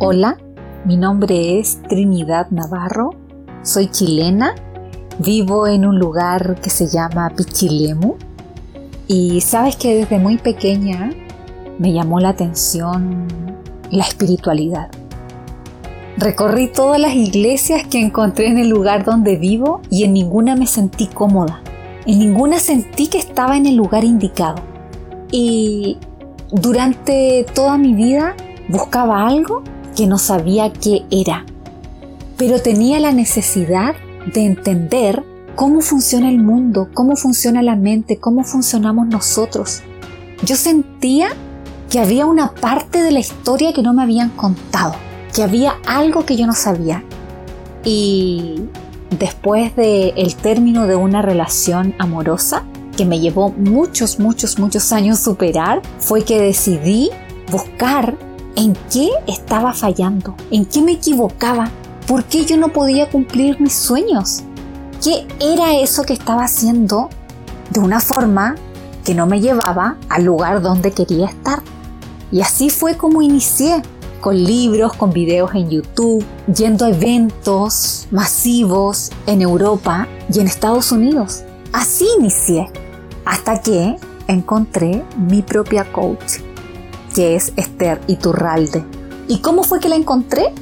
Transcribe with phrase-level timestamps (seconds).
[0.00, 0.38] Hola,
[0.84, 3.16] mi nombre es Trinidad Navarro,
[3.64, 4.54] soy chilena,
[5.18, 8.14] vivo en un lugar que se llama Pichilemu
[9.08, 11.10] y sabes que desde muy pequeña
[11.80, 13.26] me llamó la atención
[13.90, 14.88] la espiritualidad.
[16.16, 20.68] Recorrí todas las iglesias que encontré en el lugar donde vivo y en ninguna me
[20.68, 21.60] sentí cómoda.
[22.06, 24.62] En ninguna sentí que estaba en el lugar indicado.
[25.32, 25.98] Y
[26.52, 28.36] durante toda mi vida
[28.68, 29.64] buscaba algo
[29.98, 31.44] que no sabía qué era,
[32.36, 33.96] pero tenía la necesidad
[34.32, 35.24] de entender
[35.56, 39.82] cómo funciona el mundo, cómo funciona la mente, cómo funcionamos nosotros.
[40.44, 41.30] Yo sentía
[41.90, 44.94] que había una parte de la historia que no me habían contado,
[45.34, 47.02] que había algo que yo no sabía.
[47.82, 48.62] Y
[49.18, 52.62] después del el término de una relación amorosa,
[52.96, 57.10] que me llevó muchos, muchos, muchos años superar, fue que decidí
[57.50, 58.27] buscar
[58.58, 61.70] en qué estaba fallando, en qué me equivocaba,
[62.08, 64.42] por qué yo no podía cumplir mis sueños,
[65.00, 67.08] qué era eso que estaba haciendo
[67.70, 68.56] de una forma
[69.04, 71.62] que no me llevaba al lugar donde quería estar.
[72.32, 73.80] Y así fue como inicié,
[74.20, 80.90] con libros, con videos en YouTube, yendo a eventos masivos en Europa y en Estados
[80.90, 81.44] Unidos.
[81.72, 82.68] Así inicié,
[83.24, 83.94] hasta que
[84.26, 86.47] encontré mi propia coach
[87.14, 88.84] que es Esther Iturralde.
[89.28, 90.52] ¿Y cómo fue que la encontré?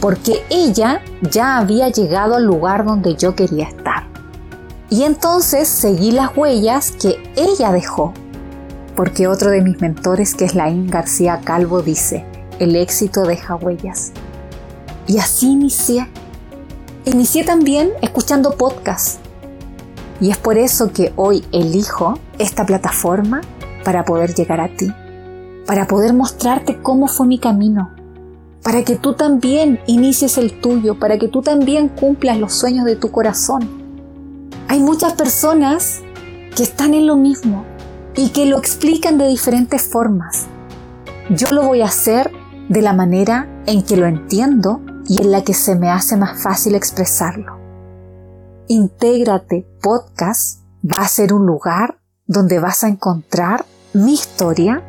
[0.00, 4.04] Porque ella ya había llegado al lugar donde yo quería estar.
[4.90, 8.12] Y entonces seguí las huellas que ella dejó.
[8.94, 12.24] Porque otro de mis mentores, que es Laín García Calvo, dice,
[12.60, 14.12] el éxito deja huellas.
[15.06, 16.08] Y así inicié.
[17.04, 19.18] Inicié también escuchando podcasts.
[20.20, 23.40] Y es por eso que hoy elijo esta plataforma
[23.84, 24.92] para poder llegar a ti
[25.66, 27.90] para poder mostrarte cómo fue mi camino,
[28.62, 32.96] para que tú también inicies el tuyo, para que tú también cumplas los sueños de
[32.96, 33.68] tu corazón.
[34.68, 36.00] Hay muchas personas
[36.56, 37.64] que están en lo mismo
[38.16, 40.46] y que lo explican de diferentes formas.
[41.30, 42.30] Yo lo voy a hacer
[42.68, 46.42] de la manera en que lo entiendo y en la que se me hace más
[46.42, 47.58] fácil expresarlo.
[48.68, 54.82] Intégrate Podcast va a ser un lugar donde vas a encontrar mi historia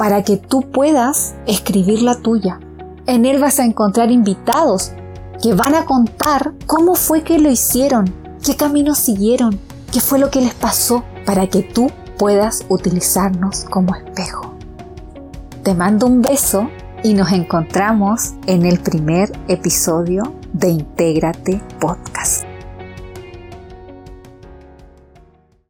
[0.00, 2.58] para que tú puedas escribir la tuya.
[3.04, 4.92] En él vas a encontrar invitados
[5.42, 8.06] que van a contar cómo fue que lo hicieron,
[8.42, 9.60] qué camino siguieron,
[9.92, 14.54] qué fue lo que les pasó, para que tú puedas utilizarnos como espejo.
[15.64, 16.70] Te mando un beso
[17.02, 20.22] y nos encontramos en el primer episodio
[20.54, 22.49] de Intégrate Podcast.